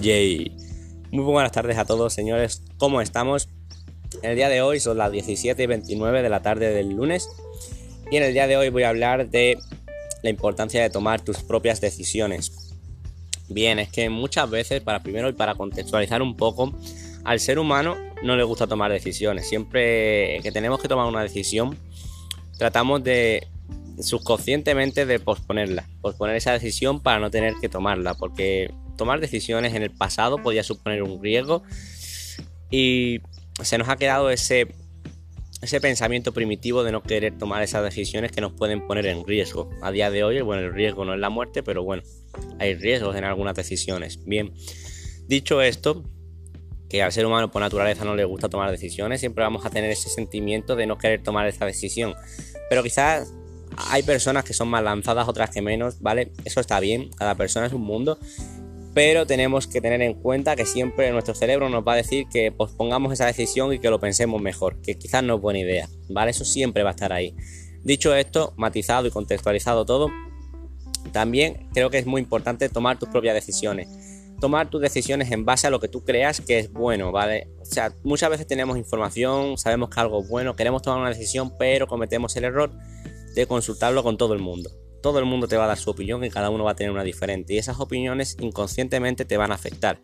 [0.00, 0.56] Yay.
[1.10, 2.62] Muy buenas tardes a todos, señores.
[2.76, 3.48] ¿Cómo estamos?
[4.22, 7.28] El día de hoy son las 17 y 29 de la tarde del lunes.
[8.10, 9.58] Y en el día de hoy voy a hablar de
[10.22, 12.76] la importancia de tomar tus propias decisiones.
[13.48, 16.72] Bien, es que muchas veces, para primero y para contextualizar un poco,
[17.24, 19.48] al ser humano no le gusta tomar decisiones.
[19.48, 21.76] Siempre que tenemos que tomar una decisión,
[22.56, 23.48] tratamos de
[24.00, 29.82] subconscientemente de posponerla, posponer esa decisión para no tener que tomarla, porque tomar decisiones en
[29.82, 31.62] el pasado podía suponer un riesgo
[32.70, 33.20] y
[33.62, 34.68] se nos ha quedado ese,
[35.62, 39.70] ese pensamiento primitivo de no querer tomar esas decisiones que nos pueden poner en riesgo.
[39.80, 42.02] A día de hoy, bueno, el riesgo no es la muerte, pero bueno,
[42.58, 44.22] hay riesgos en algunas decisiones.
[44.26, 44.52] Bien,
[45.26, 46.04] dicho esto,
[46.90, 49.90] que al ser humano por naturaleza no le gusta tomar decisiones, siempre vamos a tener
[49.90, 52.14] ese sentimiento de no querer tomar esa decisión.
[52.68, 53.32] Pero quizás
[53.90, 56.32] hay personas que son más lanzadas, otras que menos, ¿vale?
[56.44, 58.18] Eso está bien, cada persona es un mundo
[58.94, 62.52] pero tenemos que tener en cuenta que siempre nuestro cerebro nos va a decir que
[62.52, 66.30] pospongamos esa decisión y que lo pensemos mejor, que quizás no es buena idea, ¿vale?
[66.30, 67.34] Eso siempre va a estar ahí.
[67.82, 70.10] Dicho esto, matizado y contextualizado todo,
[71.12, 73.88] también creo que es muy importante tomar tus propias decisiones.
[74.40, 77.48] Tomar tus decisiones en base a lo que tú creas que es bueno, ¿vale?
[77.60, 81.52] O sea, muchas veces tenemos información, sabemos que algo es bueno, queremos tomar una decisión,
[81.58, 82.70] pero cometemos el error
[83.34, 84.70] de consultarlo con todo el mundo
[85.02, 86.92] todo el mundo te va a dar su opinión y cada uno va a tener
[86.92, 87.54] una diferente.
[87.54, 90.00] Y esas opiniones inconscientemente te van a afectar.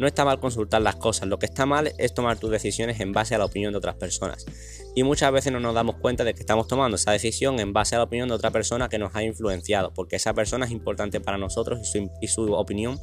[0.00, 3.12] No está mal consultar las cosas, lo que está mal es tomar tus decisiones en
[3.12, 4.46] base a la opinión de otras personas.
[4.94, 7.96] Y muchas veces no nos damos cuenta de que estamos tomando esa decisión en base
[7.96, 11.20] a la opinión de otra persona que nos ha influenciado, porque esa persona es importante
[11.20, 11.80] para nosotros
[12.22, 12.98] y su, opinión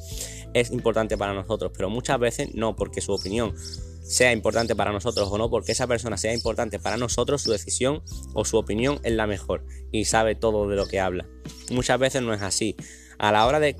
[0.54, 3.54] es importante para nosotros, pero muchas veces no, porque su opinión
[4.02, 8.02] sea importante para nosotros o no, porque esa persona sea importante para nosotros, su decisión
[8.34, 11.28] o su opinión es la mejor y sabe todo de lo que habla.
[11.70, 12.74] Muchas veces no es así.
[13.18, 13.76] A la hora de,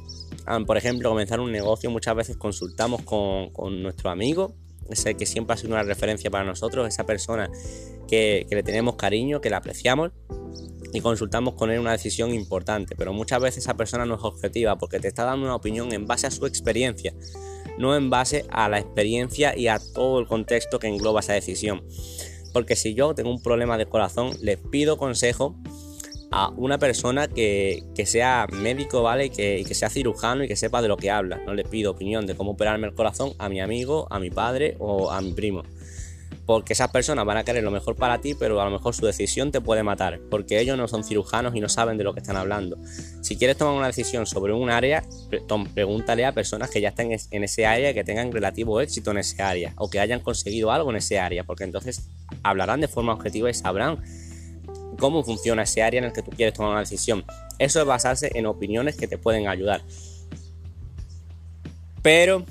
[0.67, 4.55] por ejemplo, comenzar un negocio, muchas veces consultamos con, nuestro amigo,
[4.91, 7.51] ese que siempre ha sido una referencia para nosotros, esa persona
[8.09, 10.13] que, que le tenemos cariño, que la apreciamos
[10.93, 14.77] y consultamos con él una decisión importante, pero muchas veces esa persona no es objetiva
[14.77, 17.13] porque te está dando una opinión en base a su experiencia
[17.79, 21.83] no en base a la experiencia y a todo el contexto que engloba esa decisión.
[22.53, 25.57] Porque si yo tengo un problema de corazón, le pido consejo
[26.31, 29.27] a una persona que, sea médico, ¿vale?
[29.27, 31.41] Y que, que, sea cirujano y que sepa de lo que habla.
[31.47, 34.77] No le pido opinión de cómo operarme el corazón a mi amigo, a mi padre
[34.79, 35.63] o a mi primo
[36.49, 39.05] porque esas personas van a querer lo mejor para ti, pero a lo mejor su
[39.05, 42.21] decisión te puede matar, porque ellos no son cirujanos y no saben de lo que
[42.21, 42.79] están hablando.
[43.21, 45.05] Si quieres tomar una decisión sobre un área,
[45.75, 49.43] pregúntale a personas que ya estén en ese área, que tengan relativo éxito en ese
[49.43, 52.09] área, o que hayan conseguido algo en ese área, porque entonces
[52.43, 54.03] hablarán de forma objetiva y sabrán
[54.99, 57.25] cómo funciona ese área en el que tú quieres tomar una decisión.
[57.59, 59.83] Eso es basarse en opiniones que te pueden ayudar.
[62.03, 62.45] Pero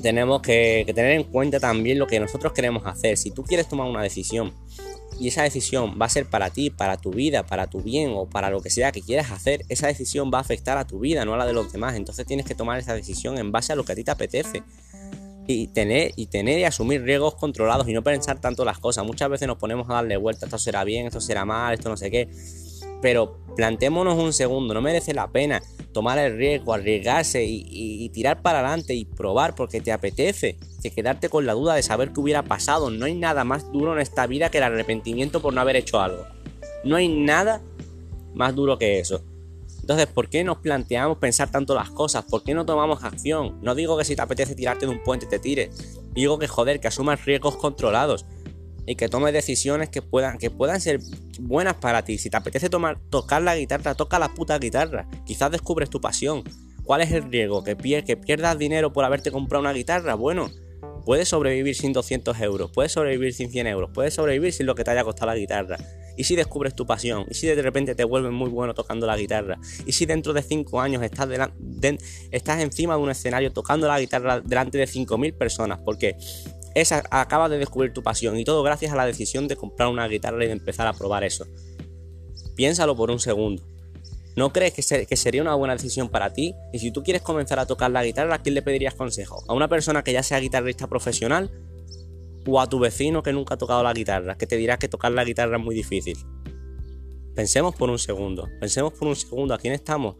[0.00, 3.16] tenemos que, tener en cuenta también lo que nosotros queremos hacer.
[3.16, 4.52] Si tú quieres tomar una decisión
[5.18, 8.26] y esa decisión va a ser para ti, para tu vida, para tu bien o
[8.26, 11.24] para lo que sea que quieras hacer, esa decisión va a afectar a tu vida,
[11.24, 11.94] no a la de los demás.
[11.96, 14.62] Entonces tienes que tomar esa decisión en base a lo que a ti te apetece.
[15.46, 19.04] Y tener, y tener y asumir riesgos controlados y no pensar tanto las cosas.
[19.04, 21.96] Muchas veces nos ponemos a darle vuelta, esto será bien, esto será mal, esto no
[21.96, 22.28] sé qué.
[23.00, 25.60] Pero plantémonos un segundo, no merece la pena
[25.92, 31.28] tomar el riesgo, arriesgarse y, tirar para adelante y probar porque te apetece, que quedarte
[31.28, 32.90] con la duda de saber qué hubiera pasado.
[32.90, 36.00] No hay nada más duro en esta vida que el arrepentimiento por no haber hecho
[36.00, 36.26] algo.
[36.84, 37.60] No hay nada
[38.34, 39.22] más duro que eso.
[39.92, 42.24] Entonces, ¿por qué nos planteamos pensar tanto las cosas?
[42.24, 43.58] ¿Por qué no tomamos acción?
[43.60, 45.98] No digo que si te apetece tirarte de un puente te tires.
[46.14, 48.24] Digo que joder, que asumas riesgos controlados
[48.86, 51.00] y que tomes decisiones que puedan, que puedan ser
[51.38, 52.16] buenas para ti.
[52.16, 55.06] Si te apetece tomar, tocar la guitarra, toca la puta guitarra.
[55.26, 56.42] Quizás descubres tu pasión.
[56.84, 57.62] ¿Cuál es el riesgo?
[57.62, 60.14] ¿Que, que pierdas dinero por haberte comprado una guitarra?
[60.14, 60.48] Bueno,
[61.04, 64.84] puedes sobrevivir sin 200 euros, puedes sobrevivir sin 100 euros, puedes sobrevivir sin lo que
[64.84, 65.78] te haya costado la guitarra.
[66.16, 67.24] ¿Y si descubres tu pasión?
[67.30, 69.58] ¿Y si de repente te vuelves muy bueno tocando la guitarra?
[69.86, 71.28] ¿Y si dentro de 5 años estás,
[72.60, 75.80] encima de un escenario tocando la guitarra delante de 5.000 personas?
[75.84, 76.16] Porque
[76.74, 80.06] esa, acabas de descubrir tu pasión y todo gracias a la decisión de comprar una
[80.06, 81.46] guitarra y de empezar a probar eso.
[82.54, 83.71] Piénsalo por un segundo.
[84.34, 86.54] ¿No crees que, sería una buena decisión para ti?
[86.72, 89.44] Y si tú quieres comenzar a tocar la guitarra, ¿a quién le pedirías consejo?
[89.46, 91.50] ¿A una persona que ya sea guitarrista profesional?
[92.46, 95.12] ¿O a tu vecino que nunca ha tocado la guitarra, que te dirá que tocar
[95.12, 96.16] la guitarra es muy difícil?
[97.34, 100.16] Pensemos por un segundo, pensemos por un segundo a quién estamos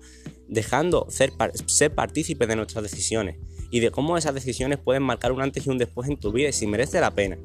[0.49, 1.33] dejando ser,
[1.67, 3.37] ser de nuestras decisiones
[3.71, 6.51] y de cómo esas decisiones pueden marcar un antes y un después en tu vida
[6.51, 7.39] y si merece la pena.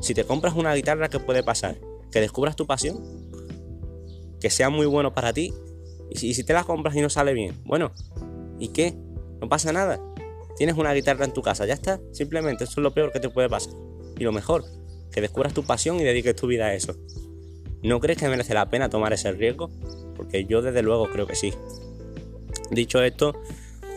[0.00, 1.76] Si te compras una guitarra, ¿qué puede pasar?
[2.10, 3.25] Que descubras tu pasión,
[4.46, 5.52] que sea muy bueno para ti
[6.08, 7.90] y si, te la compras y no sale bien, bueno,
[8.60, 8.94] ¿y qué?
[9.40, 10.00] No pasa nada.
[10.56, 11.98] Tienes una guitarra en tu casa, ya está.
[12.12, 13.74] Simplemente eso es lo peor que te puede pasar.
[14.16, 14.64] Y lo mejor,
[15.10, 16.94] que descubras tu pasión y dediques tu vida a eso.
[17.82, 19.68] ¿No crees que merece la pena tomar ese riesgo?
[20.14, 21.52] Porque yo desde luego creo que sí.
[22.70, 23.34] Dicho esto,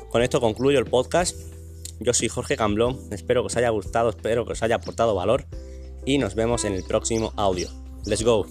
[0.10, 1.40] con esto concluyo el podcast.
[2.00, 5.46] Yo soy Jorge Camblón, espero que os haya gustado, espero que os haya aportado valor
[6.06, 7.70] y nos vemos en el próximo audio.
[8.08, 8.48] Let's go.